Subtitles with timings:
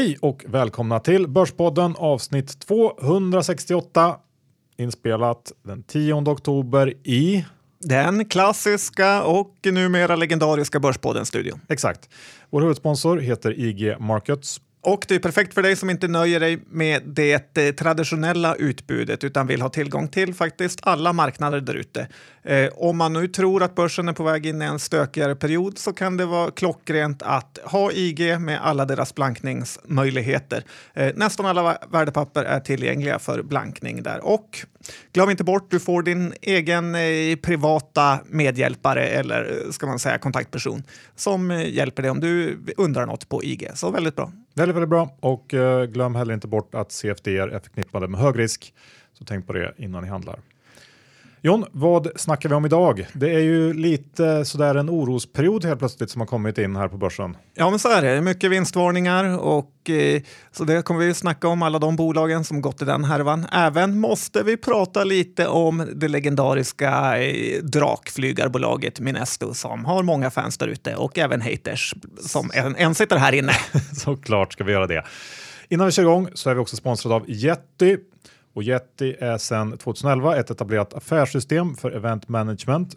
[0.00, 4.16] Hej och välkomna till Börspodden avsnitt 268
[4.76, 7.44] inspelat den 10 oktober i
[7.80, 11.60] den klassiska och numera legendariska Börspodden-studion.
[11.68, 12.08] Exakt.
[12.50, 16.62] Vår huvudsponsor heter IG Markets och det är perfekt för dig som inte nöjer dig
[16.66, 22.08] med det eh, traditionella utbudet utan vill ha tillgång till faktiskt alla marknader där ute.
[22.42, 25.78] Eh, om man nu tror att börsen är på väg in i en stökigare period
[25.78, 30.64] så kan det vara klockrent att ha IG med alla deras blankningsmöjligheter.
[30.94, 34.26] Eh, nästan alla värdepapper är tillgängliga för blankning där.
[34.26, 34.58] Och
[35.12, 40.18] glöm inte bort, du får din egen eh, privata medhjälpare eller eh, ska man säga
[40.18, 40.82] kontaktperson
[41.16, 43.70] som eh, hjälper dig om du undrar något på IG.
[43.74, 44.32] Så väldigt bra.
[44.54, 45.16] Väldigt, väldigt bra.
[45.20, 48.74] Och eh, glöm heller inte bort att CFD är förknippade med hög risk.
[49.12, 50.38] Så tänk på det innan ni handlar.
[51.42, 53.06] John, vad snackar vi om idag?
[53.12, 56.96] Det är ju lite sådär en orosperiod helt plötsligt som har kommit in här på
[56.96, 57.36] börsen.
[57.54, 58.20] Ja, men så är det.
[58.20, 62.82] Mycket vinstvarningar och eh, så det kommer vi snacka om alla de bolagen som gått
[62.82, 63.46] i den härvan.
[63.52, 70.58] Även måste vi prata lite om det legendariska eh, drakflygarbolaget Minesto som har många fans
[70.58, 73.52] där ute och även haters som en, en sitter här inne.
[73.96, 75.04] Såklart ska vi göra det.
[75.68, 77.96] Innan vi kör igång så är vi också sponsrade av Yeti
[78.60, 82.96] och Yeti är sedan 2011 ett etablerat affärssystem för event management.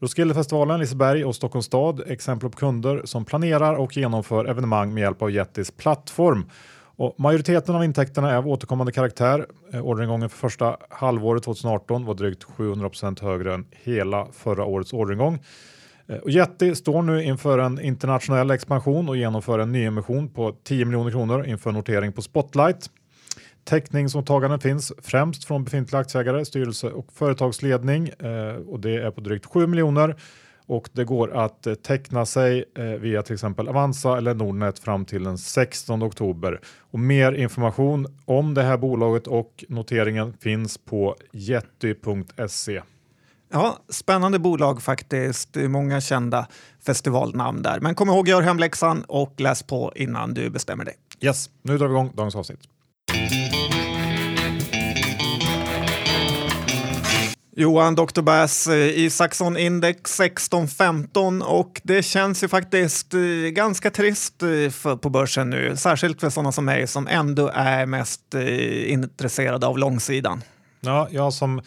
[0.00, 5.00] Roskildefestivalen, Liseberg och Stockholms stad är exempel på kunder som planerar och genomför evenemang med
[5.00, 6.50] hjälp av Yetis plattform.
[6.96, 9.46] Och majoriteten av intäkterna är av återkommande karaktär.
[9.72, 15.38] Eh, orderingången för första halvåret 2018 var drygt 700% högre än hela förra årets orderingång.
[16.06, 20.84] Eh, och Yeti står nu inför en internationell expansion och genomför en nyemission på 10
[20.84, 22.90] miljoner kronor inför notering på Spotlight.
[23.66, 29.46] Täckningsåtaganden finns främst från befintliga aktieägare, styrelse och företagsledning eh, och det är på drygt
[29.46, 30.16] 7 miljoner
[30.66, 35.04] och det går att eh, teckna sig eh, via till exempel Avanza eller Nordnet fram
[35.04, 36.60] till den 16 oktober.
[36.78, 42.82] Och mer information om det här bolaget och noteringen finns på jetty.se.
[43.52, 45.56] Ja, spännande bolag faktiskt.
[45.56, 46.46] Många kända
[46.86, 47.80] festivalnamn där.
[47.80, 50.94] Men kom ihåg, gör hemläxan och läs på innan du bestämmer dig.
[51.20, 52.60] Yes, nu drar vi igång dagens avsnitt.
[57.58, 58.22] Johan Dr.
[58.22, 64.42] Bass eh, Isaksson i Saxon Index 1615 och det känns ju faktiskt eh, ganska trist
[64.42, 68.34] eh, på börsen nu, särskilt för sådana som mig som ändå är mest
[68.86, 70.42] intresserade av långsidan.
[70.80, 71.62] Ja, jag som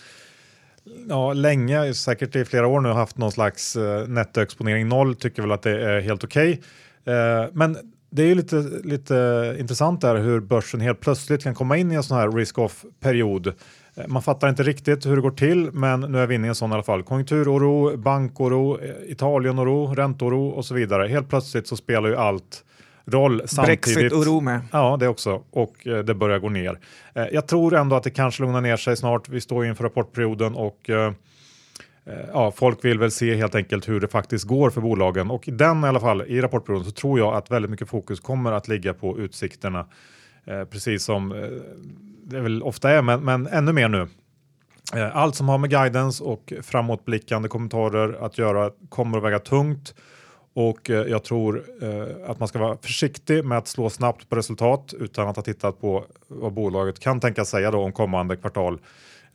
[1.07, 3.77] ja, länge, säkert i flera år nu, haft någon slags
[4.07, 6.61] nettoexponering noll, tycker väl att det är helt okej.
[7.06, 7.47] Okay.
[7.53, 7.77] Men
[8.09, 11.95] det är ju lite, lite intressant där hur börsen helt plötsligt kan komma in i
[11.95, 13.53] en sån här risk-off period
[13.99, 16.49] Eh, man fattar inte riktigt hur det går till, men nu är vi inne i
[16.49, 17.03] en sån i alla fall.
[17.03, 21.07] Konjunkturoro, bankoro, eh, Italienoro, ränteoro och så vidare.
[21.07, 22.63] Helt plötsligt så spelar ju allt
[23.05, 23.81] roll samtidigt.
[23.81, 24.61] Brexit-oro med.
[24.71, 25.43] Ja, det också.
[25.51, 26.79] Och eh, det börjar gå ner.
[27.31, 29.29] jag tror ändå att det kanske lugnar ner sig snart.
[29.29, 30.89] Vi står inför rapportperioden och
[32.09, 35.47] Eh, ja, folk vill väl se helt enkelt hur det faktiskt går för bolagen och
[35.47, 38.51] i den i alla fall i rapportperioden så tror jag att väldigt mycket fokus kommer
[38.51, 39.85] att ligga på utsikterna.
[40.45, 41.49] Eh, precis som eh,
[42.23, 44.07] det väl ofta är, men, men ännu mer nu.
[44.95, 49.95] Eh, allt som har med guidance och framåtblickande kommentarer att göra kommer att väga tungt
[50.53, 54.35] och eh, jag tror eh, att man ska vara försiktig med att slå snabbt på
[54.35, 58.79] resultat utan att ha tittat på vad bolaget kan tänka säga då om kommande kvartal.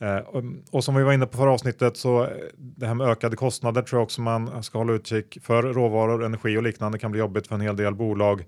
[0.04, 3.06] Eh, um, och som vi var inne på förra avsnittet så eh, det här med
[3.08, 5.62] ökade kostnader tror jag också man ska hålla utkik för.
[5.62, 8.44] Råvaror, energi och liknande kan bli jobbigt för en hel del bolag.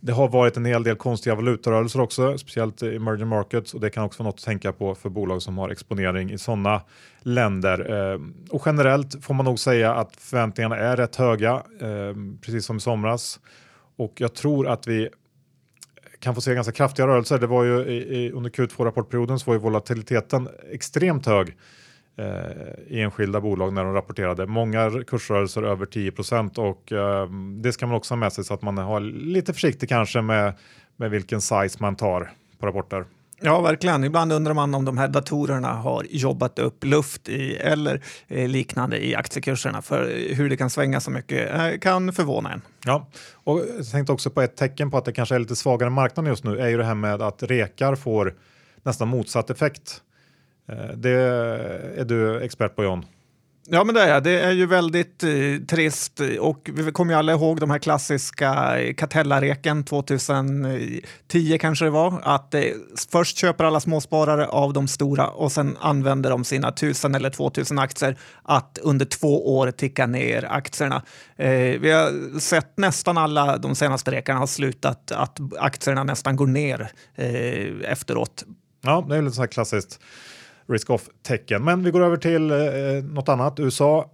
[0.00, 3.90] Det har varit en hel del konstiga valutarörelser också, speciellt i emerging markets och det
[3.90, 6.82] kan också vara något att tänka på för bolag som har exponering i sådana
[7.22, 8.12] länder.
[8.12, 8.20] Eh,
[8.50, 11.62] och generellt får man nog säga att förväntningarna är rätt höga,
[12.40, 13.40] precis som i somras.
[13.96, 15.08] Och jag tror att vi
[16.20, 17.38] kan få se ganska kraftiga rörelser.
[17.38, 21.56] Det var ju i, i, under Q2-rapportperioden så var ju volatiliteten extremt hög
[22.16, 22.26] eh,
[22.86, 24.46] i enskilda bolag när de rapporterade.
[24.46, 26.12] Många kursrörelser över 10
[26.56, 27.28] och eh,
[27.62, 30.52] det ska man också ha med sig så att man har lite försiktig kanske med,
[30.96, 33.04] med vilken size man tar på rapporter.
[33.40, 34.04] Ja, verkligen.
[34.04, 39.06] Ibland undrar man om de här datorerna har jobbat upp luft i, eller eh, liknande
[39.06, 39.82] i aktiekurserna.
[39.82, 42.62] För hur det kan svänga så mycket eh, kan förvåna en.
[42.84, 45.90] Ja, och jag tänkte också på ett tecken på att det kanske är lite svagare
[45.90, 48.34] marknad just nu är ju det här med att rekar får
[48.82, 50.02] nästan motsatt effekt.
[50.68, 51.10] Eh, det
[51.96, 53.04] är du expert på John.
[53.70, 54.40] Ja, men det är det.
[54.40, 55.30] är ju väldigt eh,
[55.68, 61.90] trist och vi kommer ju alla ihåg de här klassiska eh, Catella-reken 2010 kanske det
[61.90, 62.20] var.
[62.22, 62.62] Att eh,
[63.12, 67.78] först köper alla småsparare av de stora och sen använder de sina 1000 eller 2000
[67.78, 71.02] aktier att under två år ticka ner aktierna.
[71.36, 71.50] Eh,
[71.80, 76.90] vi har sett nästan alla de senaste rekarna har slutat att aktierna nästan går ner
[77.14, 78.44] eh, efteråt.
[78.82, 80.00] Ja, det är lite så här klassiskt
[80.72, 81.64] risk-off-tecken.
[81.64, 82.58] Men vi går över till eh,
[83.04, 83.60] något annat.
[83.60, 84.10] USA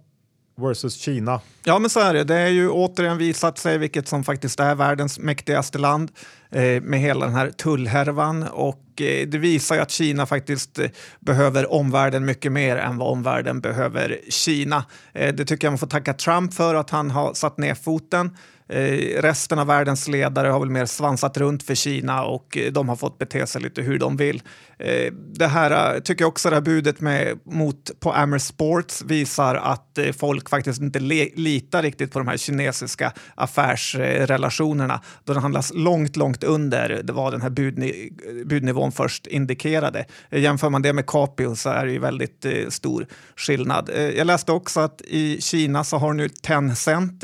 [0.57, 1.41] versus Kina.
[1.63, 2.23] Ja, men så är det.
[2.23, 6.11] Det är ju återigen visat sig vilket som faktiskt är världens mäktigaste land
[6.51, 10.89] eh, med hela den här tullhärvan och eh, det visar ju att Kina faktiskt eh,
[11.19, 14.85] behöver omvärlden mycket mer än vad omvärlden behöver Kina.
[15.13, 18.31] Eh, det tycker jag man får tacka Trump för att han har satt ner foten.
[18.69, 22.89] Eh, resten av världens ledare har väl mer svansat runt för Kina och eh, de
[22.89, 24.41] har fått bete sig lite hur de vill.
[24.77, 29.01] Eh, det här eh, tycker jag också det här budet med, mot, på Amer Sports
[29.01, 35.39] visar att eh, folk faktiskt inte litar riktigt på de här kinesiska affärsrelationerna då det
[35.39, 38.11] handlas långt, långt under det var den här budni
[38.45, 40.05] budnivån först indikerade.
[40.31, 43.89] Jämför man det med Capio så är det ju väldigt stor skillnad.
[44.17, 47.23] jag läste också att i Kina så har nu Tencent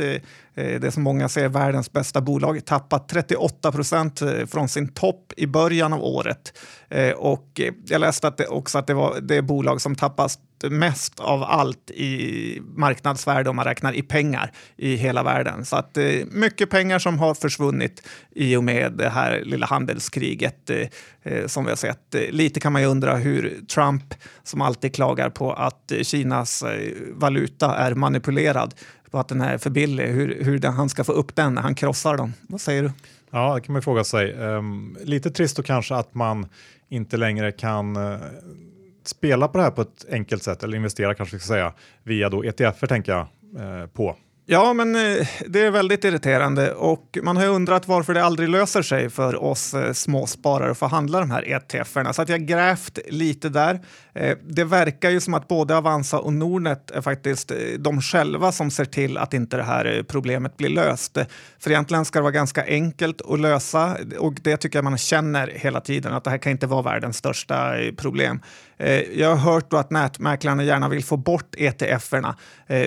[0.56, 5.48] Eh, det som många ser världens bästa bolag, tappat 38 procent från sin topp i
[5.48, 6.53] början av året.
[6.92, 10.40] Eh, och jag läste att det också att det var det bolag som tappas
[10.70, 15.66] mest av allt i marknadsvärde om man räknar i pengar i hela världen.
[15.66, 20.70] Så att eh, mycket pengar som har försvunnit i och med det här lilla handelskriget
[21.24, 22.16] eh, som vi har sett.
[22.30, 24.14] Lite kan man ju undra hur Trump,
[24.44, 26.64] som alltid klagar på att Kinas
[27.14, 28.74] valuta är manipulerad,
[29.12, 31.76] på att den är för billig, hur, hur han ska få upp den när han
[31.76, 32.34] krossar dem.
[32.42, 32.92] Vad säger du?
[33.31, 34.33] Ja, det kan man ju fråga sig.
[34.33, 36.48] Um, lite trist då kanske att man
[36.89, 38.19] inte längre kan uh,
[39.04, 41.74] spela på det här på ett enkelt sätt, eller investera kanske ska säga,
[42.04, 43.28] via då ETFer tänker jag
[43.63, 44.18] uh, på.
[44.53, 48.81] Ja, men eh, det är väldigt irriterande och man har undrat varför det aldrig löser
[48.81, 52.13] sig för oss eh, småsparare att få handla de här ETFerna.
[52.13, 53.80] Så att jag grävt lite där.
[54.13, 58.71] Eh, det verkar ju som att både Avanza och Nordnet är faktiskt de själva som
[58.71, 61.18] ser till att inte det här problemet blir löst.
[61.59, 65.48] För egentligen ska det vara ganska enkelt att lösa och det tycker jag man känner
[65.48, 68.39] hela tiden att det här kan inte vara världens största problem.
[69.13, 72.36] Jag har hört att nätmäklarna gärna vill få bort ETFerna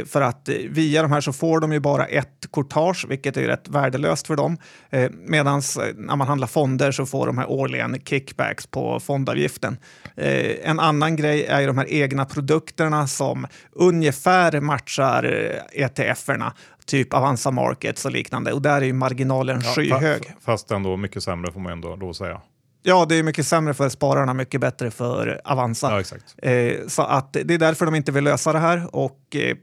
[0.06, 3.68] för att via de här så får de ju bara ett courtage, vilket är rätt
[3.68, 4.58] värdelöst för dem.
[4.90, 9.76] Eh, Medan eh, när man handlar fonder så får de här årligen kickbacks på fondavgiften.
[10.16, 15.24] Eh, en annan grej är ju de här egna produkterna som ungefär matchar
[15.72, 16.52] ETFerna
[16.86, 18.52] typ Avanza Markets och liknande.
[18.52, 20.34] Och där är ju marginalen ja, skyhög.
[20.40, 22.40] Fast ändå mycket sämre får man ändå då säga.
[22.86, 26.04] Ja, det är mycket sämre för spararna, mycket bättre för Avanza.
[26.40, 26.50] Ja.
[26.50, 29.56] Eh, så att det är därför de inte vill lösa det här och eh,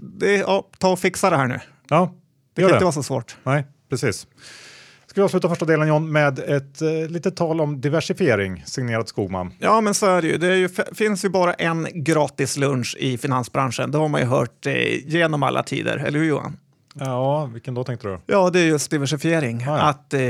[0.00, 1.60] det, ja, ta och fixa det här nu.
[1.88, 2.14] Ja,
[2.54, 2.74] det kan det.
[2.74, 3.36] inte vara så svårt.
[3.44, 4.26] Nej, precis.
[5.06, 9.52] Ska vi avsluta första delen John med ett eh, litet tal om diversifiering signerat Skogman.
[9.58, 10.36] Ja, men så är det ju.
[10.36, 13.90] Det ju, finns ju bara en gratis lunch i finansbranschen.
[13.90, 14.74] Det har man ju hört eh,
[15.06, 16.56] genom alla tider, eller hur Johan?
[17.00, 18.18] Ja, vilken då tänkte du?
[18.26, 19.62] Ja, det är just diversifiering.
[19.62, 19.82] Ah, ja.
[19.82, 20.20] Att, eh,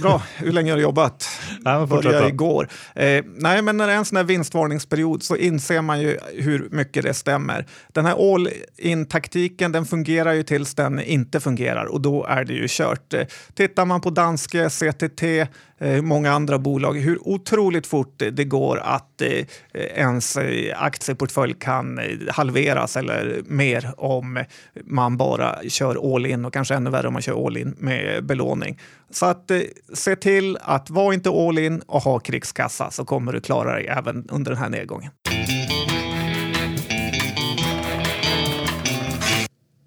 [0.00, 1.28] bra, hur länge har du jobbat?
[1.60, 2.68] Nej, Började igår.
[2.94, 6.68] Eh, nej, men när det är en sån här vinstvarningsperiod så inser man ju hur
[6.70, 7.66] mycket det stämmer.
[7.92, 12.52] Den här all in-taktiken den fungerar ju tills den inte fungerar och då är det
[12.52, 13.14] ju kört.
[13.14, 18.78] Eh, tittar man på danske CTT, Eh, många andra bolag, hur otroligt fort det går
[18.78, 24.44] att eh, ens eh, aktieportfölj kan halveras eller mer om
[24.84, 28.24] man bara kör all in och kanske ännu värre om man kör all in med
[28.24, 28.80] belåning.
[29.10, 29.50] Så att
[29.94, 33.86] se till att vara inte all in och ha krigskassa så kommer du klara dig
[33.86, 35.10] även under den här nedgången.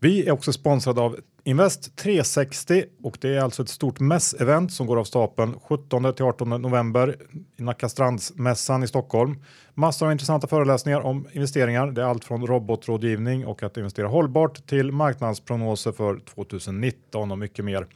[0.02, 4.88] Vi är också sponsrade av Invest 360 och det är alltså ett stort mässevent som
[4.88, 7.16] går av stapeln 17 till 18 november
[7.58, 9.44] i Nackastrandsmässan i Stockholm.
[9.74, 11.88] Massor av intressanta föreläsningar om investeringar.
[11.88, 17.66] Det är allt från robotrådgivning och att investera hållbart till marknadsprognoser för 2019 och mycket
[17.66, 17.88] mer.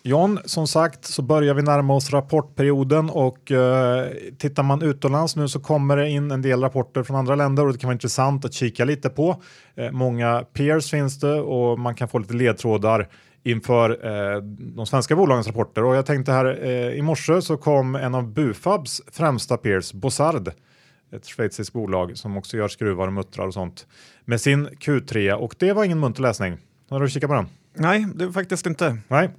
[0.07, 5.47] John, som sagt så börjar vi närma oss rapportperioden och eh, tittar man utomlands nu
[5.47, 8.45] så kommer det in en del rapporter från andra länder och det kan vara intressant
[8.45, 9.41] att kika lite på.
[9.75, 13.09] Eh, många peers finns det och man kan få lite ledtrådar
[13.43, 14.41] inför eh,
[14.75, 18.33] de svenska bolagens rapporter och jag tänkte här eh, i morse så kom en av
[18.33, 20.51] Bufabs främsta peers, Bossard,
[21.11, 23.87] ett schweiziskt bolag som också gör skruvar och muttrar och sånt
[24.25, 26.57] med sin Q3 och det var ingen munter läsning.
[26.89, 27.47] Har du kikat på den?
[27.73, 28.97] Nej, det är faktiskt inte.
[29.07, 29.29] Nej,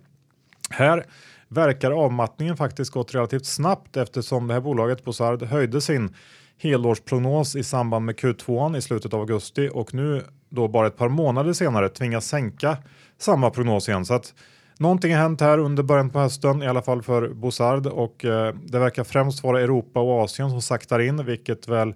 [0.70, 1.04] här
[1.48, 6.14] verkar avmattningen faktiskt gått relativt snabbt eftersom det här bolaget Bossard höjde sin
[6.58, 11.08] helårsprognos i samband med Q2 i slutet av augusti och nu då bara ett par
[11.08, 12.76] månader senare tvingas sänka
[13.18, 14.04] samma prognos igen.
[14.04, 14.34] Så att
[14.78, 18.54] någonting har hänt här under början på hösten, i alla fall för Bossard och eh,
[18.54, 21.94] det verkar främst vara Europa och Asien som saktar in, vilket väl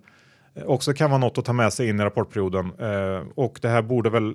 [0.66, 2.72] också kan vara något att ta med sig in i rapportperioden.
[2.78, 4.34] Eh, och det här borde väl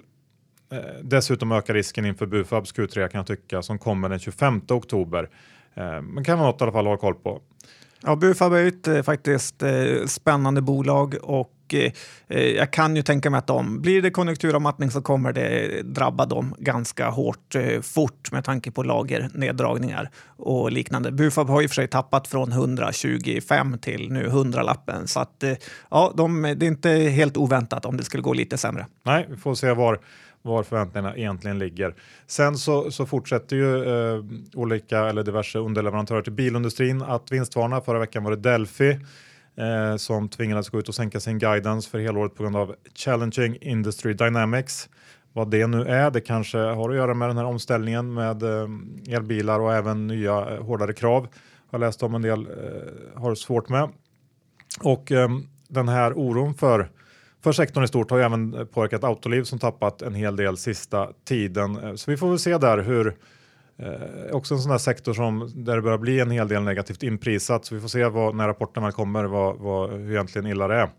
[1.01, 5.29] dessutom ökar risken inför Bufabs Q3 kan jag tycka som kommer den 25 oktober.
[5.75, 7.41] Eh, men kan vara något i alla fall att ha koll på.
[8.03, 11.53] Ja, Bufab är ett eh, faktiskt eh, spännande bolag och
[12.27, 16.25] eh, jag kan ju tänka mig att de, blir det konjunkturavmattning så kommer det drabba
[16.25, 21.11] dem ganska hårt eh, fort med tanke på lagerneddragningar och liknande.
[21.11, 25.43] Bufab har ju för sig tappat från 125 till nu 100-lappen så att
[25.89, 28.85] ja, de, det är inte helt oväntat om det skulle gå lite sämre.
[29.03, 29.99] Nej, vi får se var
[30.47, 31.95] var förväntningarna egentligen ligger.
[32.27, 34.23] Sen så, så fortsätter ju eh,
[34.53, 37.81] olika eller diverse underleverantörer till bilindustrin att vinstvarna.
[37.81, 38.99] Förra veckan var det Delphi
[39.57, 43.57] eh, som tvingades gå ut och sänka sin guidance för helåret på grund av challenging
[43.61, 44.89] industry dynamics.
[45.33, 48.67] Vad det nu är, det kanske har att göra med den här omställningen med eh,
[49.09, 51.27] elbilar och även nya eh, hårdare krav.
[51.71, 53.89] Jag läst om en del eh, har svårt med.
[54.81, 55.29] Och eh,
[55.67, 56.89] den här oron för
[57.47, 61.09] för sektorn i stort har ju även påverkat Autoliv som tappat en hel del sista
[61.25, 61.77] tiden.
[61.77, 63.07] Eh, så vi får väl se där hur
[63.77, 67.03] eh, också en sån där sektor som där det börjar bli en hel del negativt
[67.03, 67.65] inprisat.
[67.65, 70.89] Så vi får se vad, när väl kommer vad, vad, hur egentligen illa det är.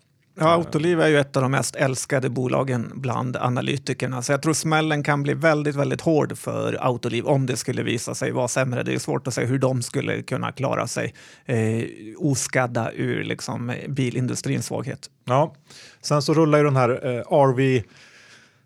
[0.40, 4.52] Ja, Autoliv är ju ett av de mest älskade bolagen bland analytikerna, så jag tror
[4.52, 8.82] smällen kan bli väldigt, väldigt hård för Autoliv om det skulle visa sig vara sämre.
[8.82, 11.14] Det är svårt att säga hur de skulle kunna klara sig
[11.44, 11.84] eh,
[12.18, 15.10] oskadda ur liksom, bilindustrins svaghet.
[15.24, 15.54] Ja,
[16.00, 17.82] sen så rullar ju den här eh, RV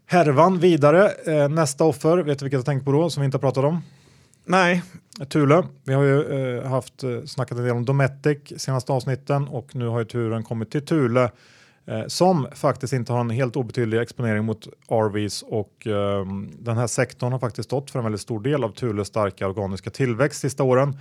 [0.07, 1.11] härvan vidare.
[1.27, 3.65] Eh, nästa offer, vet du vilket jag tänkt på då som vi inte har pratat
[3.65, 3.83] om?
[4.45, 4.83] Nej.
[5.29, 5.63] Thule.
[5.85, 9.87] Vi har ju eh, haft eh, snackat en del om Dometic senaste avsnitten och nu
[9.87, 11.31] har ju turen kommit till Thule eh,
[11.87, 16.87] Eh, som faktiskt inte har en helt obetydlig exponering mot RVs och um, den här
[16.87, 20.63] sektorn har faktiskt stått för en väldigt stor del av Thules starka organiska tillväxt sista
[20.63, 20.97] åren.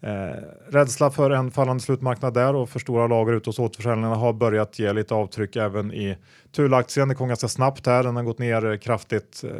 [0.00, 4.32] Eh, rädsla för en fallande slutmarknad där och för stora lager ute hos återförsäljarna har
[4.32, 6.16] börjat ge lite avtryck även i
[6.52, 7.08] Thule-aktien.
[7.08, 9.50] Det kom ganska snabbt här, den har gått ner eh, kraftigt eh,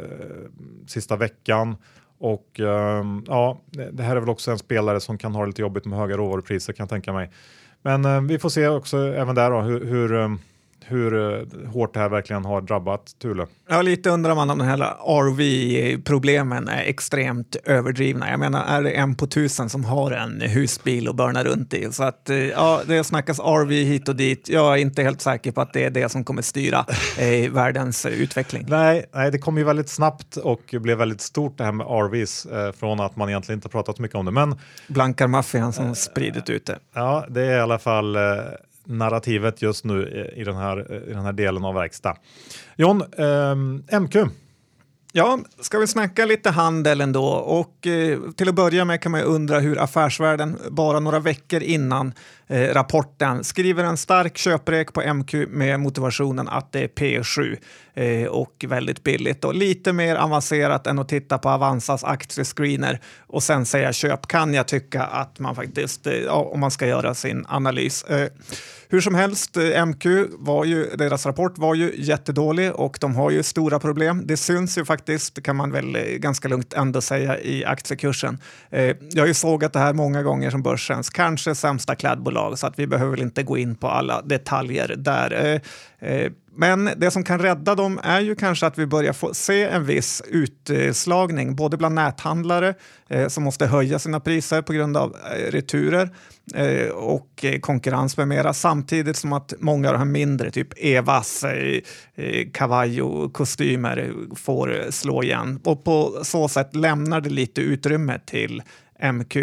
[0.87, 1.75] sista veckan
[2.19, 3.61] och eh, ja,
[3.91, 6.73] det här är väl också en spelare som kan ha lite jobbigt med höga råvarupriser
[6.73, 7.31] kan jag tänka mig.
[7.81, 10.39] Men eh, vi får se också även där då, hur, hur ehm,
[10.85, 13.47] hur eh, hårt det här verkligen har drabbat Thule.
[13.69, 18.29] Ja, lite undrar man om de här RV-problemen är extremt överdrivna.
[18.29, 21.91] Jag menar, är det en på tusen som har en husbil och börnar runt i?
[21.91, 24.49] Så att, eh, ja, det snackas RV hit och dit.
[24.49, 26.85] Jag är inte helt säker på att det är det som kommer styra
[27.17, 28.65] eh, världens utveckling.
[28.67, 32.45] Nej, nej, det kom ju väldigt snabbt och blev väldigt stort det här med RVs
[32.45, 34.31] eh, från att man egentligen inte pratat så mycket om det.
[34.31, 34.55] Men
[34.87, 36.79] Blankar maffian som spridit ut det.
[36.93, 38.21] Ja, det är i alla fall eh,
[38.85, 42.15] narrativet just nu i den här, i den här delen av verkstad.
[42.75, 44.15] John, eh, MQ.
[45.13, 47.25] Ja, ska vi snacka lite handel ändå?
[47.29, 52.13] Och eh, till att börja med kan man undra hur affärsvärlden bara några veckor innan
[52.51, 57.57] Eh, rapporten skriver en stark köprek på MQ med motivationen att det är P7
[57.93, 63.43] eh, och väldigt billigt och lite mer avancerat än att titta på Avanzas aktiescreener och
[63.43, 67.13] sen säga köp kan jag tycka att man faktiskt, eh, ja, om man ska göra
[67.13, 68.05] sin analys.
[68.89, 73.43] Hur som helst, MQ var ju, deras rapport var ju jättedålig och de har ju
[73.43, 74.23] stora problem.
[74.25, 78.37] Det syns ju faktiskt, kan man väl ganska lugnt ändå säga, i aktiekursen.
[79.11, 82.67] Jag har ju sågat det här många gånger som börsens kanske sämsta klädbolag bolag så
[82.67, 85.61] att vi behöver väl inte gå in på alla detaljer där.
[85.99, 89.33] Eh, eh, men det som kan rädda dem är ju kanske att vi börjar få
[89.33, 92.73] se en viss utslagning, både bland näthandlare
[93.09, 96.09] eh, som måste höja sina priser på grund av eh, returer
[96.93, 101.45] och konkurrens med mera, samtidigt som att många av de här mindre, typ Evas
[102.53, 105.59] kavaj och kostymer får slå igen.
[105.63, 108.63] Och på så sätt lämnar det lite utrymme till
[109.13, 109.35] MQ.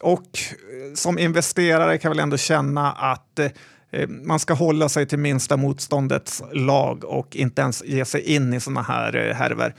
[0.00, 3.50] Och eh, som investerare kan jag väl ändå känna att eh,
[3.90, 8.54] eh, man ska hålla sig till minsta motståndets lag och inte ens ge sig in
[8.54, 9.74] i sådana här härver.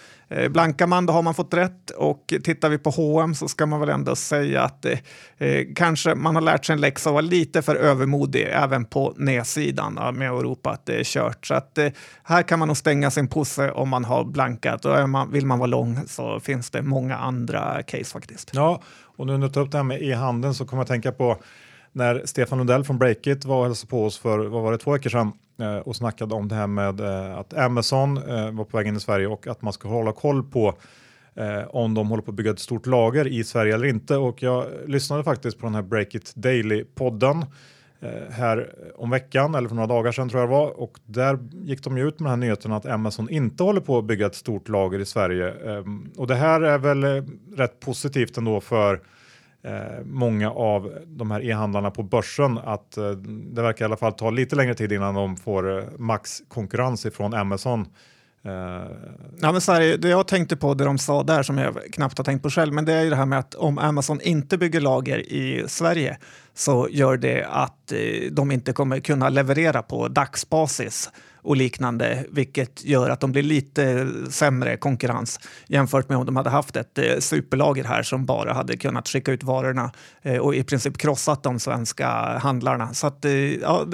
[0.50, 3.80] Blankar man, då har man fått rätt och tittar vi på H&M så ska man
[3.80, 7.62] väl ändå säga att eh, kanske man har lärt sig en läxa och vara lite
[7.62, 11.46] för övermodig även på nedsidan med Europa att det är kört.
[11.46, 11.88] Så att eh,
[12.24, 15.60] här kan man nog stänga sin posse om man har blankat och man, vill man
[15.60, 18.52] vara lång så finns det många andra case faktiskt.
[18.54, 18.82] Ja,
[19.18, 21.38] och nu när du tar upp det här med e-handeln så kommer jag tänka på
[21.92, 24.92] när Stefan Lundell från Breakit var och hälsade på oss för vad var det, två
[24.92, 28.78] veckor sedan eh, och snackade om det här med eh, att Amazon eh, var på
[28.78, 30.78] väg in i Sverige och att man ska hålla koll på
[31.36, 34.18] eh, om de håller på att bygga ett stort lager i Sverige eller inte.
[34.18, 37.46] Och jag lyssnade faktiskt på den här Breakit Daily-podden
[38.00, 40.80] Eh, här om veckan, eller för några dagar sedan tror jag det var.
[40.80, 43.98] Och där gick de ju ut med den här nyheten att Amazon inte håller på
[43.98, 45.54] att bygga ett stort lager i Sverige.
[45.72, 47.24] Ehm, och det här är väl eh,
[47.56, 49.02] rätt positivt ändå för
[49.64, 52.92] eh, många av de här e-handlarna på börsen att
[53.26, 57.34] det verkar i alla fall ta lite längre tid innan de får max konkurrens ifrån
[57.34, 57.86] Amazon.
[58.48, 58.88] Eh,
[59.42, 62.18] ja, men så här, det jag tänkte på, det de sa där som jag knappt
[62.18, 64.58] har tänkt på själv, men det är ju det här med att om Amazon inte
[64.58, 66.18] bygger lager i Sverige
[66.54, 71.10] så gör det att eh, de inte kommer kunna leverera på dagsbasis
[71.48, 76.50] och liknande, vilket gör att de blir lite sämre konkurrens jämfört med om de hade
[76.50, 80.64] haft ett eh, superlager här som bara hade kunnat skicka ut varorna eh, och i
[80.64, 82.94] princip krossat de svenska handlarna.
[82.94, 83.86] Så att, eh, ja,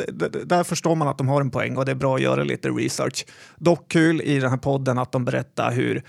[0.45, 2.69] där förstår man att de har en poäng och det är bra att göra lite
[2.69, 3.25] research.
[3.57, 6.03] Dock kul i den här podden att de berättar hur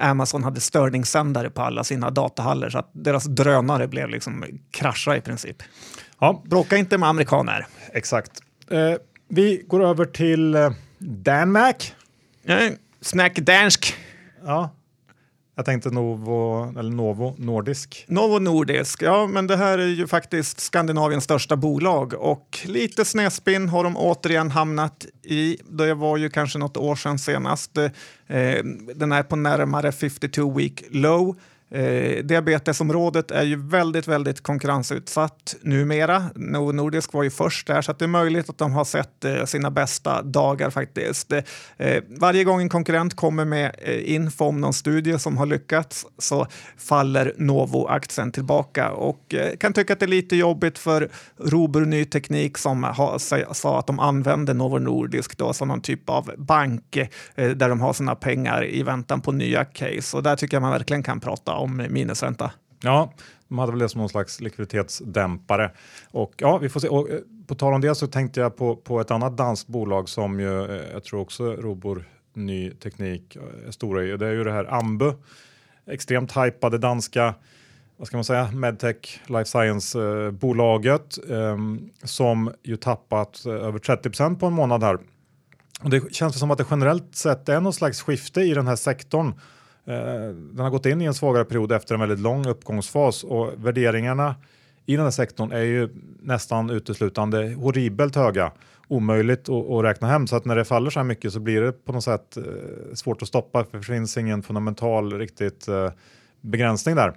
[0.00, 5.20] Amazon hade störningssändare på alla sina datahallar så att deras drönare blev liksom krascha i
[5.20, 5.62] princip.
[6.20, 6.42] Ja.
[6.44, 7.66] Bråka inte med amerikaner.
[7.92, 8.42] Exakt.
[8.70, 8.94] Eh,
[9.28, 11.94] vi går över till eh, Danmark.
[12.42, 12.70] Ja,
[13.00, 13.94] snack dansk.
[14.44, 14.70] Ja,
[15.58, 18.04] jag tänkte Novo, eller Novo Nordisk.
[18.08, 23.68] Novo Nordisk, ja men det här är ju faktiskt Skandinaviens största bolag och lite snäspinn
[23.68, 25.56] har de återigen hamnat i.
[25.68, 27.78] Det var ju kanske något år sedan senast.
[27.78, 27.92] Eh,
[28.94, 31.36] den är på närmare 52 week low.
[31.70, 36.22] Eh, diabetesområdet är ju väldigt, väldigt konkurrensutsatt numera.
[36.34, 39.44] Novo Nordisk var ju först där, så det är möjligt att de har sett eh,
[39.44, 41.32] sina bästa dagar faktiskt.
[41.76, 46.06] Eh, varje gång en konkurrent kommer med eh, info om någon studie som har lyckats
[46.18, 46.46] så
[46.76, 52.04] faller Novo-aktien tillbaka och eh, kan tycka att det är lite jobbigt för Robur Ny
[52.04, 53.18] Teknik som ha,
[53.52, 57.80] sa att de använder Novo Nordisk då som någon typ av bank eh, där de
[57.80, 61.20] har sina pengar i väntan på nya case och där tycker jag man verkligen kan
[61.20, 62.50] prata om minusränta.
[62.80, 63.12] Ja,
[63.48, 65.70] de hade väl det som någon slags likviditetsdämpare.
[66.10, 66.88] Och ja, vi får se.
[66.88, 70.08] Och, eh, på tal om det så tänkte jag på, på ett annat danskt bolag
[70.08, 74.16] som ju, eh, jag tror också Robor Ny Teknik eh, är stora i.
[74.16, 75.12] Det är ju det här Ambu,
[75.86, 77.34] extremt hypade danska
[77.98, 81.56] vad ska man säga, medtech life science-bolaget eh, eh,
[82.04, 84.98] som ju tappat eh, över 30 procent på en månad här.
[85.82, 88.76] Och det känns som att det generellt sett är någon slags skifte i den här
[88.76, 89.40] sektorn
[89.88, 93.52] Eh, den har gått in i en svagare period efter en väldigt lång uppgångsfas och
[93.56, 94.34] värderingarna
[94.86, 95.88] i den här sektorn är ju
[96.22, 98.52] nästan uteslutande horribelt höga.
[98.88, 101.60] Omöjligt att, att räkna hem så att när det faller så här mycket så blir
[101.60, 102.44] det på något sätt eh,
[102.94, 105.90] svårt att stoppa för det finns ingen fundamental riktigt eh,
[106.40, 107.14] begränsning där.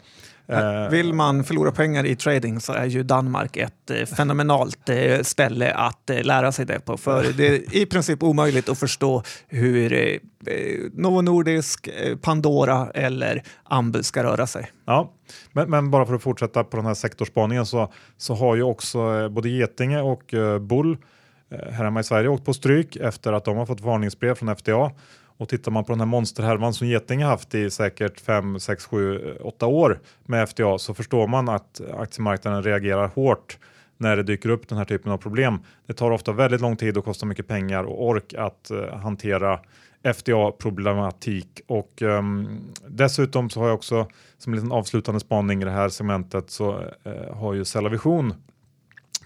[0.48, 5.22] Eh, Vill man förlora pengar i trading så är ju Danmark ett eh, fenomenalt eh,
[5.22, 6.98] ställe att lära sig det på.
[6.98, 10.20] För det är i princip omöjligt att förstå hur
[11.02, 11.90] Novo Nordisk,
[12.22, 14.72] Pandora eller Ambu ska röra sig.
[14.86, 15.12] Ja,
[15.52, 19.30] men, men, bara för att fortsätta på den här sektorspaningen så, så har ju också
[19.30, 20.98] både Getinge och Bull
[21.52, 24.92] här hemma i Sverige åkt på stryk efter att de har fått varningsbrev från FDA
[25.42, 29.38] och tittar man på den här monsterhärvan som Getinge haft i säkert 5, 6, 7,
[29.42, 33.58] 8 år med FDA så förstår man att aktiemarknaden reagerar hårt
[33.98, 35.60] när det dyker upp den här typen av problem.
[35.88, 39.60] Det tar ofta väldigt lång tid och kostar mycket pengar och ork att eh, hantera
[40.04, 45.72] FDA-problematik och um, dessutom så har jag också som en liten avslutande spaning i det
[45.72, 48.34] här segmentet så uh, har ju Cellavision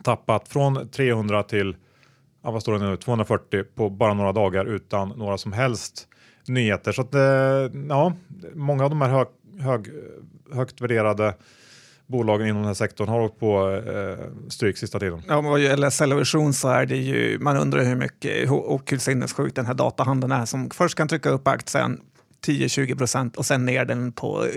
[0.04, 1.76] tappat från 300 till
[2.46, 6.08] ja, vad står det nu, 240 på bara några dagar utan några som helst
[6.48, 6.92] nyheter.
[6.92, 7.22] Så att, eh,
[7.90, 8.14] ja,
[8.54, 9.28] många av de här hög,
[9.60, 9.88] hög,
[10.54, 11.34] högt värderade
[12.08, 15.22] bolagen inom den här sektorn har åkt på eh, stryk sista tiden.
[15.28, 19.56] Ja, vad gäller Cellevision så är det ju, man undrar hur mycket och hur sinnessjuk
[19.56, 22.02] den här datahandeln är som först kan trycka upp aktien
[22.48, 24.52] 10-20 procent och sen ner den på eh,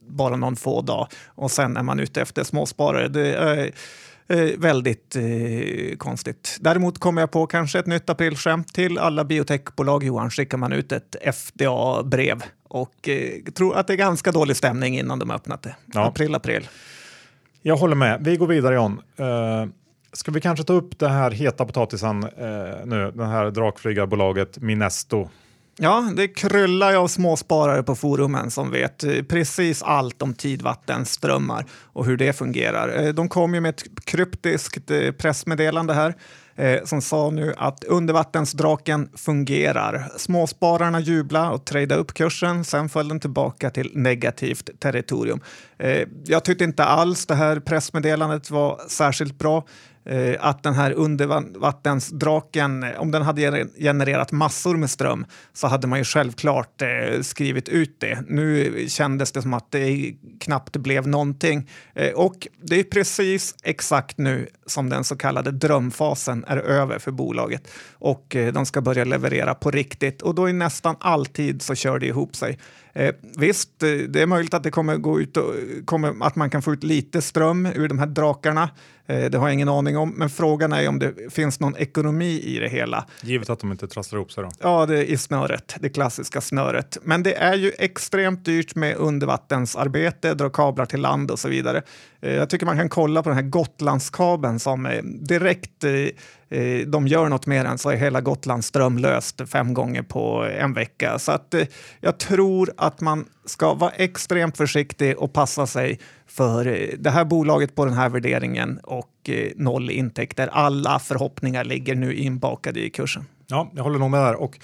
[0.00, 3.08] bara någon få dag och sen är man ute efter småsparare.
[3.08, 3.72] Det eh,
[4.28, 6.56] Eh, väldigt eh, konstigt.
[6.60, 10.04] Däremot kommer jag på kanske ett nytt aprilskämt till alla biotechbolag.
[10.04, 14.98] Johan skickar man ut ett FDA-brev och eh, tror att det är ganska dålig stämning
[14.98, 15.76] innan de öppnat det.
[15.86, 16.06] Ja.
[16.06, 16.68] April, april.
[17.62, 18.24] Jag håller med.
[18.24, 19.00] Vi går vidare John.
[19.20, 19.66] Uh,
[20.14, 25.28] Ska vi kanske ta upp det här heta potatisen eh, nu, det här drakflygarbolaget Minesto?
[25.76, 31.66] Ja, det kryllar ju av småsparare på forumen som vet eh, precis allt om tidvattenströmmar
[31.82, 33.04] och hur det fungerar.
[33.04, 36.14] Eh, de kom ju med ett kryptiskt eh, pressmeddelande här
[36.84, 40.08] som sa nu att undervattensdraken fungerar.
[40.16, 45.40] Småspararna jubla och trada upp kursen, sen föll den tillbaka till negativt territorium.
[46.26, 49.64] jag tyckte inte alls det här pressmeddelandet var särskilt bra.
[50.06, 55.98] Eh, att den här undervattensdraken, om den hade genererat massor med ström så hade man
[55.98, 58.18] ju självklart eh, skrivit ut det.
[58.28, 61.70] Nu kändes det som att det knappt blev någonting.
[61.94, 67.10] Eh, och det är precis exakt nu som den så kallade drömfasen är över för
[67.10, 71.74] bolaget och eh, de ska börja leverera på riktigt och då är nästan alltid så
[71.74, 72.58] kör det ihop sig.
[72.94, 75.54] Eh, visst, eh, det är möjligt att det kommer gå ut och,
[75.84, 78.70] kommer, att man kan få ut lite ström ur de här drakarna.
[79.06, 82.40] Eh, det har jag ingen aning om, men frågan är om det finns någon ekonomi
[82.40, 83.06] i det hela.
[83.20, 84.50] Givet att de inte trasslar ihop sig då?
[84.60, 86.98] Ja, det är i snöret, det klassiska snöret.
[87.02, 91.82] Men det är ju extremt dyrt med undervattensarbete, dra kablar till land och så vidare.
[92.20, 95.84] Eh, jag tycker man kan kolla på den här Gotlandskabeln som direkt
[96.54, 100.72] eh, de gör något mer än så är hela Gotland strömlöst fem gånger på en
[100.72, 101.18] vecka.
[101.18, 101.66] Så att, eh,
[102.00, 107.24] jag tror att man ska vara extremt försiktig och passa sig för eh, det här
[107.24, 110.48] bolaget på den här värderingen och eh, noll intäkter.
[110.52, 113.24] Alla förhoppningar ligger nu inbakade i kursen.
[113.46, 114.34] Ja, jag håller nog med där.
[114.34, 114.58] Och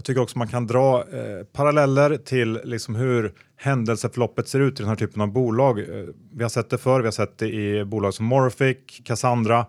[0.00, 4.82] jag tycker också man kan dra eh, paralleller till liksom hur händelseförloppet ser ut i
[4.82, 5.78] den här typen av bolag.
[5.78, 5.84] Eh,
[6.32, 9.66] vi har sett det förr, vi har sett det i bolag som Morphic, Cassandra.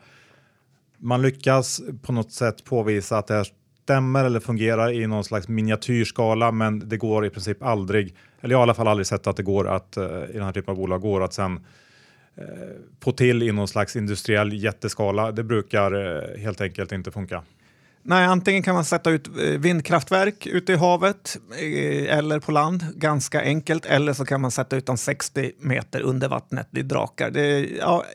[1.01, 3.47] Man lyckas på något sätt påvisa att det här
[3.83, 8.57] stämmer eller fungerar i någon slags miniatyrskala, men det går i princip aldrig, eller jag
[8.57, 10.71] har i alla fall aldrig sett att det går att eh, i den här typen
[10.71, 11.59] av bolag går att sen
[12.35, 12.43] eh,
[13.03, 15.31] få till i någon slags industriell jätteskala.
[15.31, 17.43] Det brukar eh, helt enkelt inte funka.
[18.03, 22.85] Nej, antingen kan man sätta ut eh, vindkraftverk ute i havet eh, eller på land,
[22.95, 23.85] ganska enkelt.
[23.85, 27.31] Eller så kan man sätta ut dem 60 meter under vattnet i drakar.
[27.31, 28.05] Det ja,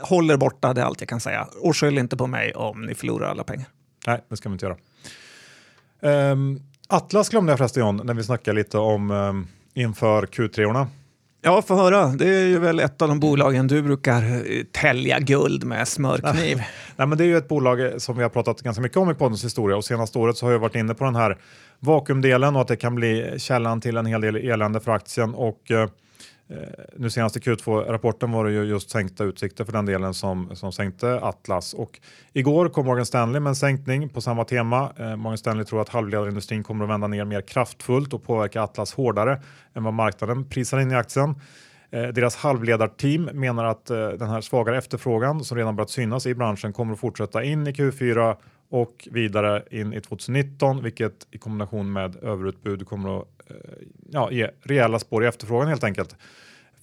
[0.00, 1.48] håller borta, det är allt jag kan säga.
[1.60, 3.66] Och skyll inte på mig om ni förlorar alla pengar.
[4.06, 4.76] Nej, det ska vi inte göra.
[6.32, 10.86] Um, Atlas glömde jag förresten John, när vi snackade lite om um, inför Q3-orna.
[11.42, 12.06] Ja, få höra.
[12.06, 16.56] Det är ju väl ett av de bolagen du brukar eh, tälja guld med smörkniv.
[16.96, 19.14] Nej, men det är ju ett bolag som vi har pratat ganska mycket om i
[19.14, 21.38] poddens historia och senaste året så har jag varit inne på den här
[21.78, 25.70] vakuumdelen och att det kan bli källan till en hel del elände för aktien och
[25.70, 25.88] eh,
[26.48, 26.56] Eh,
[26.96, 31.20] nu senaste Q2-rapporten var det ju just sänkta utsikter för den delen som, som sänkte
[31.22, 31.74] Atlas.
[31.74, 32.00] Och
[32.32, 34.92] igår kom Morgan Stanley med en sänkning på samma tema.
[34.96, 38.94] Eh, Morgan Stanley tror att halvledarindustrin kommer att vända ner mer kraftfullt och påverka Atlas
[38.94, 39.42] hårdare
[39.74, 41.34] än vad marknaden prisar in i aktien.
[41.90, 46.34] Eh, deras halvledarteam menar att eh, den här svagare efterfrågan som redan börjat synas i
[46.34, 48.36] branschen kommer att fortsätta in i Q4
[48.68, 53.56] och vidare in i 2019, vilket i kombination med överutbud kommer att eh,
[54.10, 56.16] ja, ge rejäla spår i efterfrågan helt enkelt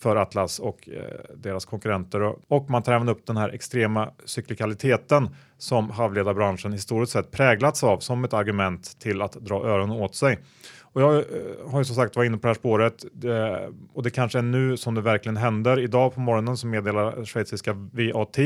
[0.01, 1.03] för Atlas och eh,
[1.35, 2.35] deras konkurrenter.
[2.47, 7.99] Och man tar även upp den här extrema cyklikaliteten som halvledarbranschen historiskt sett präglats av
[7.99, 10.39] som ett argument till att dra öronen åt sig.
[10.81, 11.23] Och jag eh,
[11.71, 14.43] har ju som sagt varit inne på det här spåret eh, och det kanske är
[14.43, 15.79] nu som det verkligen händer.
[15.79, 18.37] Idag på morgonen så meddelar schweiziska VAT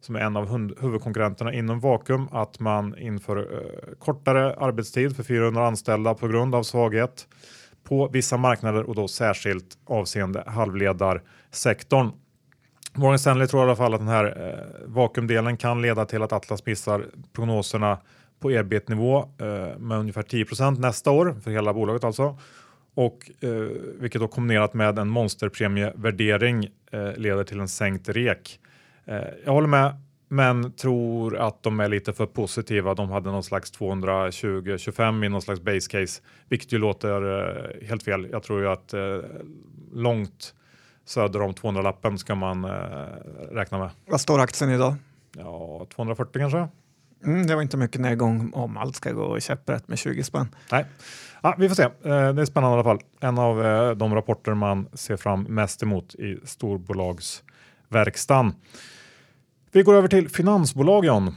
[0.00, 5.66] som är en av huvudkonkurrenterna inom Vakuum att man inför eh, kortare arbetstid för 400
[5.66, 7.28] anställda på grund av svaghet
[7.84, 12.10] på vissa marknader och då särskilt avseende halvledarsektorn.
[12.94, 16.32] Morgan Stanley tror i alla fall att den här eh, vakuumdelen kan leda till att
[16.32, 17.98] Atlas missar prognoserna
[18.40, 22.38] på ebit-nivå eh, med ungefär 10% nästa år för hela bolaget alltså.
[22.94, 23.50] Och eh,
[24.00, 28.60] vilket då kombinerat med en monsterpremievärdering eh, leder till en sänkt rek.
[29.06, 29.96] Eh, jag håller med,
[30.28, 32.94] men tror att de är lite för positiva.
[32.94, 38.02] De hade någon slags 220-25 i någon slags base case, vilket ju låter eh, helt
[38.02, 38.28] fel.
[38.32, 39.18] Jag tror ju att eh,
[39.92, 40.54] långt
[41.04, 42.64] söder om 200-lappen ska man
[43.50, 43.90] räkna med.
[44.06, 44.94] Vad står aktien idag?
[45.36, 46.68] Ja, 240 kanske.
[47.24, 50.48] Mm, det var inte mycket nedgång om allt ska gå käpprätt med 20 spänn.
[50.72, 50.86] Nej,
[51.42, 51.88] ja, vi får se.
[52.02, 53.00] Det är spännande i alla fall.
[53.20, 53.56] En av
[53.96, 58.54] de rapporter man ser fram mest emot i storbolagsverkstan.
[59.76, 61.36] Vi går över till finansbolag John.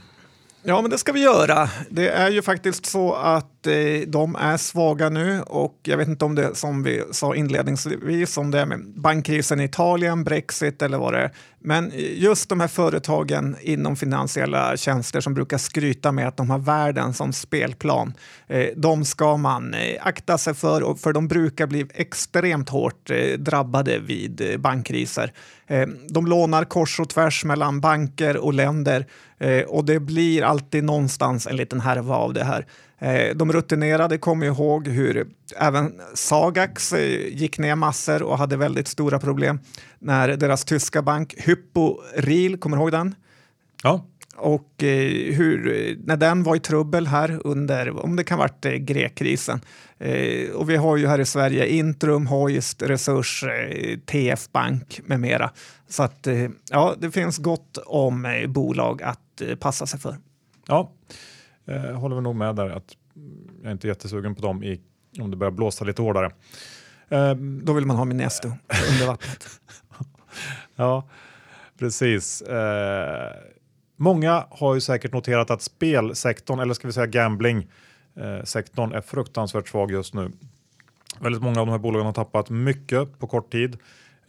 [0.62, 1.68] Ja, men det ska vi göra.
[1.90, 6.08] Det är ju faktiskt så att att eh, de är svaga nu och jag vet
[6.08, 10.82] inte om det som vi sa inledningsvis, om det är med bankkrisen i Italien, Brexit
[10.82, 11.30] eller vad det är.
[11.62, 16.58] Men just de här företagen inom finansiella tjänster som brukar skryta med att de har
[16.58, 18.14] världen som spelplan,
[18.48, 23.38] eh, de ska man eh, akta sig för, för de brukar bli extremt hårt eh,
[23.38, 25.32] drabbade vid eh, bankkriser.
[25.66, 29.06] Eh, de lånar kors och tvärs mellan banker och länder
[29.40, 32.66] Eh, och det blir alltid någonstans en liten härva av det här.
[33.02, 38.88] Eh, de rutinerade kommer ihåg hur även Sagax eh, gick ner massor och hade väldigt
[38.88, 39.60] stora problem
[39.98, 43.14] när deras tyska bank Hypo Real, kommer du ihåg den?
[43.82, 44.06] Ja.
[44.36, 48.64] Och eh, hur, när den var i trubbel här under, om det kan ha varit
[48.86, 49.60] grekkrisen.
[50.54, 53.44] Och vi har ju här i Sverige Intrum, Hoist, Resurs,
[54.06, 55.50] TF Bank med mera.
[55.88, 56.26] Så att
[56.70, 60.16] ja, det finns gott om bolag att passa sig för.
[60.66, 60.92] Ja,
[61.70, 62.96] eh, håller väl nog med där att
[63.62, 64.80] jag är inte jättesugen på dem i,
[65.20, 66.30] om det börjar blåsa lite hårdare.
[67.08, 68.48] Um, Då vill man ha Minesto
[68.92, 69.46] under vattnet.
[70.76, 71.08] ja,
[71.78, 72.42] precis.
[72.42, 72.56] Uh,
[73.96, 79.90] många har ju säkert noterat att spelsektorn, eller ska vi säga gambling-sektorn, är fruktansvärt svag
[79.90, 80.32] just nu.
[81.20, 83.78] Väldigt många av de här bolagen har tappat mycket på kort tid.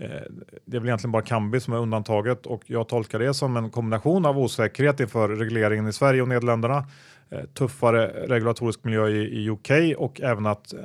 [0.01, 0.21] Eh,
[0.65, 3.69] det är väl egentligen bara Kambi som är undantaget och jag tolkar det som en
[3.69, 6.85] kombination av osäkerhet inför regleringen i Sverige och Nederländerna,
[7.29, 10.79] eh, tuffare regulatorisk miljö i, UK och även att eh,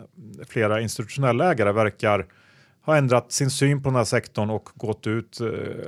[0.48, 2.26] flera institutionella ägare verkar
[2.82, 5.40] ha ändrat sin syn på den här sektorn och gått ut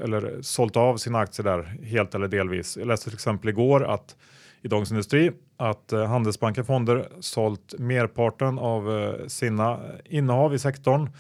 [0.05, 2.77] eller sålt av sina aktier där helt eller delvis.
[2.77, 4.17] Jag läste till exempel igår att
[4.63, 11.11] i Dagens Industri att Handelsbanken Fonder sålt merparten av sina innehav i sektorn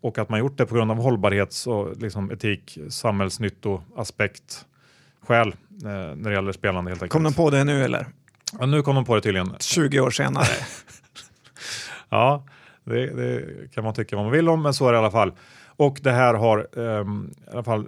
[0.00, 4.66] och att man gjort det på grund av hållbarhets och liksom etik, samhällsnyttoaspekt
[5.22, 7.12] skäl eh, när det gäller spelande helt enkelt.
[7.12, 8.06] Kom de på det nu eller?
[8.58, 9.54] Ja, nu kom de på det tydligen.
[9.60, 10.46] 20 år senare.
[12.08, 12.44] ja,
[12.84, 15.10] det, det, kan man tycka vad man vill om, men så är det i alla
[15.10, 15.32] fall.
[15.66, 17.04] Och det här har eh,
[17.46, 17.86] i alla fall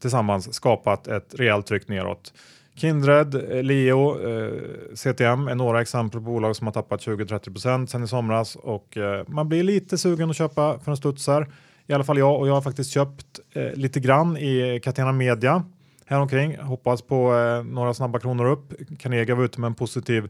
[0.00, 2.32] tillsammans skapat ett rejält tryck neråt.
[2.78, 4.52] Kindred, eh, Leo, eh,
[4.94, 9.24] CTM är några exempel på bolag som har tappat 20-30% sedan i somras och eh,
[9.26, 11.48] man blir lite sugen att köpa för en studsar.
[11.86, 15.64] I alla fall jag och jag har faktiskt köpt eh, lite grann i Catena Media
[16.06, 16.58] häromkring.
[16.58, 18.72] Hoppas på eh, några snabba kronor upp.
[18.98, 20.28] Carnegie var ute med en positiv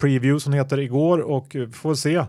[0.00, 2.24] preview som heter igår och vi får se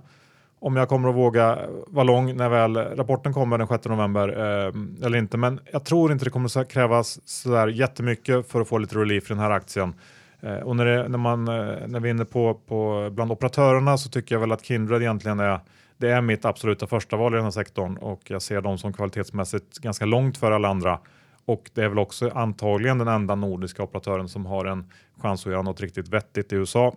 [0.62, 5.06] om jag kommer att våga vara lång när väl rapporten kommer den 6 november eh,
[5.06, 5.38] eller inte.
[5.38, 9.24] Men jag tror inte det kommer att krävas sådär jättemycket för att få lite relief
[9.24, 9.94] i den här aktien.
[10.42, 13.98] Eh, och när, det, när, man, eh, när vi är inne på, på bland operatörerna
[13.98, 15.60] så tycker jag väl att Kindred egentligen är
[15.98, 18.94] det är mitt absoluta första val i den här sektorn och jag ser dem som
[18.94, 21.00] kvalitetsmässigt ganska långt för alla andra.
[21.46, 24.90] Och det är väl också antagligen den enda nordiska operatören som har en
[25.22, 26.94] chans att göra något riktigt vettigt i USA.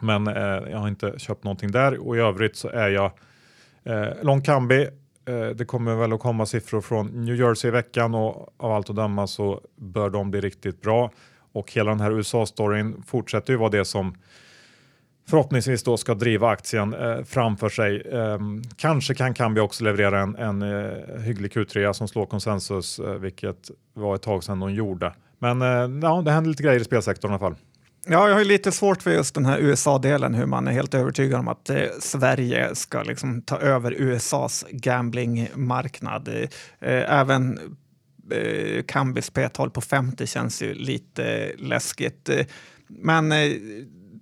[0.00, 3.10] Men eh, jag har inte köpt någonting där och i övrigt så är jag
[3.84, 4.88] eh, lång Kambi.
[5.28, 8.90] Eh, det kommer väl att komma siffror från New Jersey i veckan och av allt
[8.90, 11.10] att döma så bör de bli riktigt bra.
[11.52, 14.14] Och hela den här USA-storyn fortsätter ju vara det som
[15.28, 18.00] förhoppningsvis då ska driva aktien eh, framför sig.
[18.00, 18.38] Eh,
[18.76, 23.70] kanske kan Kambi också leverera en, en eh, hygglig Q3 som slår konsensus, eh, vilket
[23.92, 25.12] var ett tag sedan de gjorde.
[25.38, 27.54] Men eh, ja, det händer lite grejer i spelsektorn i alla fall.
[28.06, 31.40] Ja, jag har lite svårt för just den här USA-delen, hur man är helt övertygad
[31.40, 36.28] om att eh, Sverige ska liksom ta över USAs gamblingmarknad.
[36.28, 36.48] Eh,
[37.20, 37.58] även
[38.30, 42.30] eh, Kambis P-tal på 50 känns ju lite läskigt.
[42.88, 43.52] Men eh,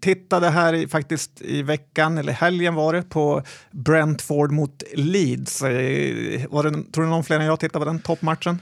[0.01, 5.63] tittade här faktiskt i veckan, eller helgen var det, på Brentford mot Leeds.
[5.63, 8.59] Eh, var det, tror du någon fler än jag tittade på den toppmatchen?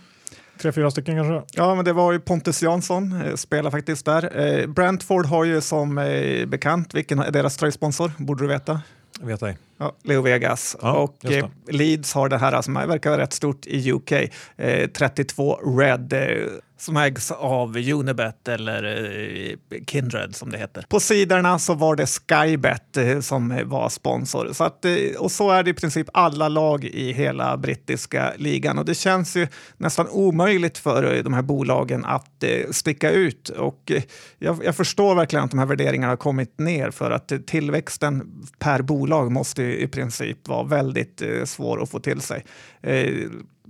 [0.61, 1.61] Tre, fyra stycken kanske?
[1.61, 4.40] Ja, men det var ju Pontus Jansson, eh, spelar faktiskt där.
[4.40, 8.12] Eh, Brentford har ju som eh, bekant, vilken är deras tröjsponsor?
[8.18, 8.81] Borde du veta?
[9.20, 9.59] Jag vet ej.
[9.79, 10.77] Ja, Leo Vegas.
[10.83, 14.12] Ja, och eh, Leeds har det här som verkar vara rätt stort i UK.
[14.57, 16.46] Eh, 32 Red eh,
[16.80, 20.84] som ägs av Unibet eller eh, Kindred som det heter.
[20.88, 24.52] På sidorna så var det Skybet eh, som var sponsor.
[24.52, 28.78] Så att, eh, och så är det i princip alla lag i hela brittiska ligan
[28.78, 33.48] och det känns ju nästan omöjligt för de här bolagen att sticka ut.
[33.48, 33.92] Och
[34.38, 38.82] jag, jag förstår verkligen att de här värderingarna har kommit ner för att tillväxten per
[38.82, 42.44] bolag måste i princip vara väldigt svår att få till sig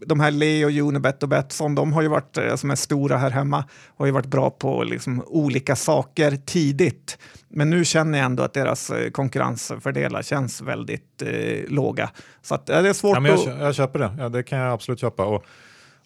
[0.07, 3.31] de här Leo, Unibet och Betsson, de har ju varit, eh, som är stora här
[3.31, 3.65] hemma,
[3.97, 7.19] har ju varit bra på liksom olika saker tidigt.
[7.49, 12.11] Men nu känner jag ändå att deras eh, konkurrensfördelar känns väldigt eh, låga.
[12.43, 13.61] Så att, ja, det är svårt ja, jag, att...
[13.61, 15.25] Jag köper det, ja, det kan jag absolut köpa.
[15.25, 15.45] Och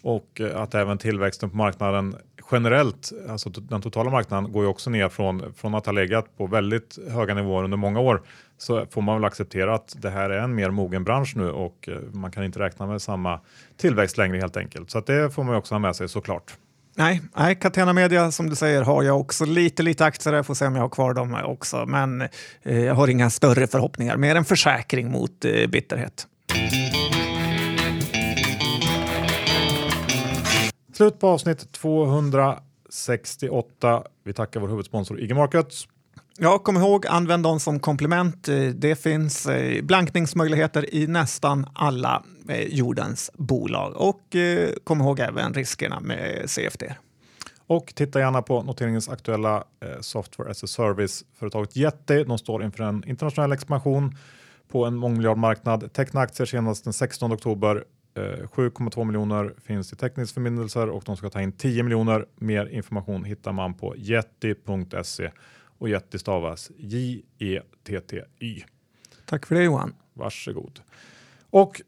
[0.05, 2.17] och eh, att även tillväxten på marknaden
[2.53, 6.47] generellt, alltså den totala marknaden, går ju också ner från, från att ha legat på
[6.47, 8.23] väldigt höga nivåer under många år.
[8.59, 11.89] Så får man väl acceptera att det här är en mer mogen bransch nu och
[11.89, 13.41] eh, man kan inte räkna med samma
[13.77, 14.91] tillväxt längre helt enkelt.
[14.91, 16.53] Så att det får man också ha med sig såklart.
[16.97, 20.35] Nej, nej, Catena Media som du säger har jag också lite, lite aktier.
[20.35, 21.87] Jag får se om jag har kvar dem också.
[21.87, 22.23] Men
[22.63, 26.27] eh, jag har inga större förhoppningar, mer en försäkring mot eh, bitterhet.
[30.95, 34.03] Slut på avsnitt 268.
[34.25, 35.89] Vi tackar vår huvudsponsor IG Markets.
[36.39, 38.49] Ja, kom ihåg, använd dem som komplement.
[38.49, 43.97] Eh, det finns eh, blankningsmöjligheter i nästan alla eh, jordens bolag.
[43.97, 44.21] Och
[44.85, 46.83] kom ihåg även riskerna med CFD.
[47.67, 49.65] Och titta gärna på noteringens aktuella
[50.01, 52.25] software as a service-företaget Yeti.
[52.25, 54.17] De står inför en internationell expansion
[54.69, 55.93] på en mångmiljardmarknad.
[55.93, 57.85] Teckna aktier senast den 16 oktober.
[58.15, 62.27] 7,2 miljoner finns i teckningsförbindelser och de ska ta in 10 miljoner.
[62.37, 65.31] Mer information hittar man på yeti.se
[65.79, 68.65] och Yeti stavas J-E-T-T-Y.
[69.27, 69.95] Tack för det Johan.
[70.13, 70.81] Varsågod.
[71.51, 71.83] Och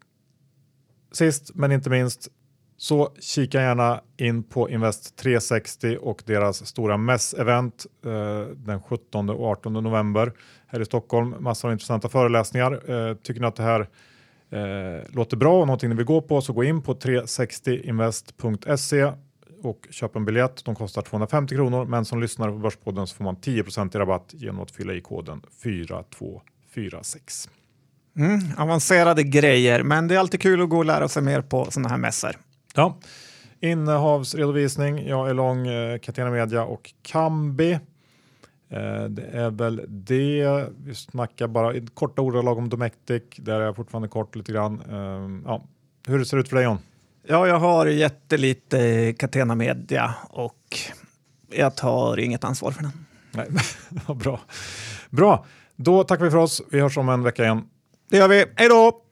[1.13, 2.29] sist men inte minst
[2.77, 9.47] så kika gärna in på Invest 360 och deras stora mässevent eh, den 17 och
[9.47, 10.33] 18 november
[10.67, 11.35] här i Stockholm.
[11.41, 12.91] Massor av intressanta föreläsningar.
[12.91, 13.89] Eh, tycker ni att det här
[14.51, 19.13] eh, låter bra och någonting ni vill gå på så gå in på 360invest.se
[19.63, 20.65] och köpa en biljett.
[20.65, 23.65] De kostar 250 kronor, men som lyssnare på Börspodden så får man 10 i
[23.99, 27.49] rabatt genom att fylla i koden 4246.
[28.17, 31.71] Mm, avancerade grejer, men det är alltid kul att gå och lära sig mer på
[31.71, 32.37] sådana här mässor.
[32.75, 32.99] Ja,
[33.61, 35.09] innehavsredovisning.
[35.09, 37.79] Jag är lång eh, Catena Media och Kambi.
[38.71, 40.67] Eh, det är väl det.
[40.85, 43.23] Vi snackar bara i korta ordalag om Domectic.
[43.37, 44.83] Där är jag fortfarande kort lite grann.
[44.91, 45.65] Eh, ja.
[46.07, 46.79] Hur ser det ut för dig John?
[47.29, 50.79] Ja, jag har jättelite Catena Media och
[51.51, 52.93] jag tar inget ansvar för den.
[53.33, 53.49] Nej,
[54.17, 54.41] bra.
[55.11, 56.63] Bra, då tackar vi för oss.
[56.71, 57.65] Vi hörs om en vecka igen.
[58.11, 58.45] Det gör vi.
[58.57, 59.03] Hej då!